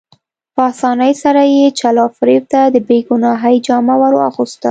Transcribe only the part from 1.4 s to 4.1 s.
یې چل او فریب ته د بې ګناهۍ جامه